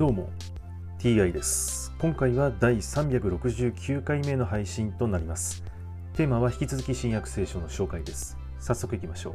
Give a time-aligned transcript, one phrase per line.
[0.00, 0.30] どうも
[0.98, 1.92] TI です。
[1.98, 5.62] 今回は第369回目の配信となります。
[6.14, 8.38] テーマは引き続き新約聖書の紹介です。
[8.58, 9.32] 早速いきましょう。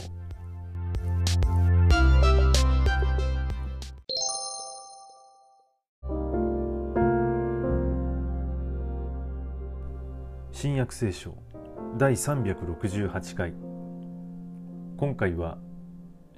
[10.52, 11.38] 新約聖書
[12.00, 13.54] 第368回。
[14.98, 15.60] 今回は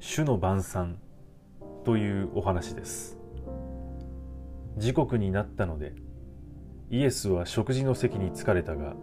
[0.01, 0.99] 主の晩餐
[1.85, 3.17] というお話です。
[4.77, 5.95] 時刻になったので
[6.89, 8.93] イエスは食事の席に疲れたが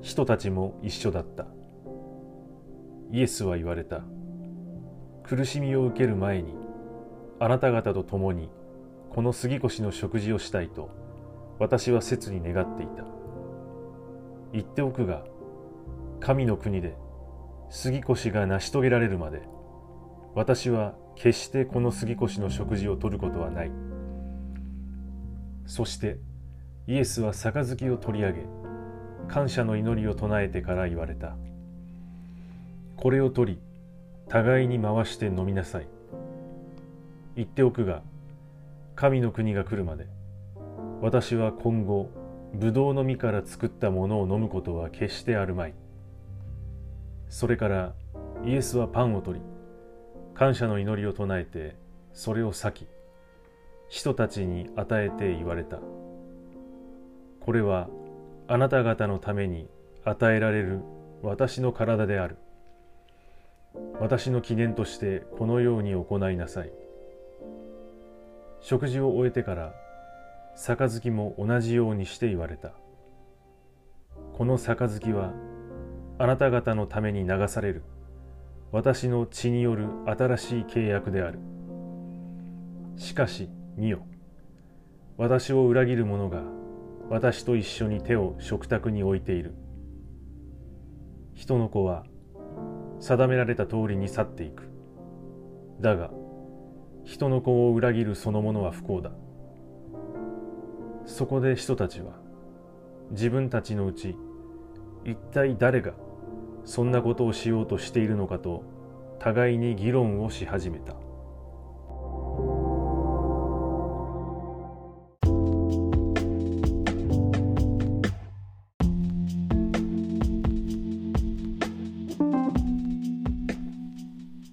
[0.00, 1.46] 人たちも一緒だった。
[3.12, 4.02] イエスは言われた。
[5.22, 6.54] 苦しみを受ける前に
[7.40, 8.48] あなた方と共に
[9.10, 10.90] この杉越の食事をしたいと
[11.58, 13.04] 私は切に願っていた。
[14.52, 15.24] 言っておくが
[16.20, 16.96] 神の国で
[17.68, 19.42] 杉越が成し遂げられるまで
[20.34, 23.95] 私は決してこの杉越の食事をとることはない。
[25.66, 26.18] そして
[26.86, 28.38] イエスは杯を取り上げ
[29.28, 31.36] 感謝の祈りを唱えてから言われた。
[32.96, 33.58] これを取り
[34.28, 35.88] 互いに回して飲みなさい。
[37.34, 38.02] 言っておくが
[38.94, 40.06] 神の国が来るまで
[41.02, 42.10] 私は今後
[42.54, 45.74] ブドウの実から作ったものを飲むことは決してあるまい。
[47.28, 47.92] それから
[48.44, 49.44] イエスはパンを取り
[50.34, 51.76] 感謝の祈りを唱えて
[52.12, 52.86] それを裂き
[53.88, 55.78] 人たちに与えて言われた。
[57.40, 57.88] これは
[58.48, 59.68] あなた方のために
[60.04, 60.80] 与えられる
[61.22, 62.36] 私の体である。
[64.00, 66.72] 私の記念としてこのように行いなさい。
[68.60, 69.74] 食事を終えてから
[70.56, 72.72] 杯も同じようにして言われた。
[74.32, 75.32] この杯は
[76.18, 77.82] あなた方のために流される。
[78.72, 81.38] 私の血による新しい契約である。
[82.96, 84.06] しかし見よ。
[85.18, 86.42] 私を裏切る者が
[87.10, 89.54] 私と一緒に手を食卓に置いている。
[91.34, 92.04] 人の子は
[93.00, 94.70] 定められた通りに去っていく。
[95.80, 96.10] だが
[97.04, 99.10] 人の子を裏切るそのものは不幸だ。
[101.04, 102.14] そこで人たちは
[103.10, 104.16] 自分たちのうち
[105.04, 105.92] 一体誰が
[106.64, 108.64] そんなことをしようとしているのかと
[109.20, 110.94] 互いに議論をし始めた。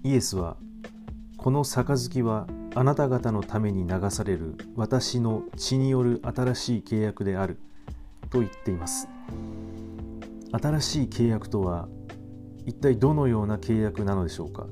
[0.06, 0.58] イエスは
[1.38, 7.58] この杯はあなた方のために流される私の血による新しい契約である
[8.28, 9.08] と言っています。
[10.52, 11.88] 新しい契約とは
[12.66, 14.66] 一体どのような契約なのでしょうか。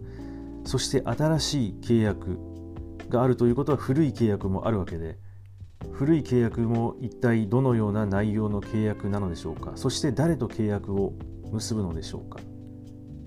[0.64, 2.38] そして新しい契約
[3.08, 5.16] があるということは古い契約もあるわけで
[5.92, 9.72] 古い契約も一体どのような内容の契約なのでしょうか。
[9.76, 11.14] そして誰と契約を
[11.50, 12.38] 結ぶのでしょうか。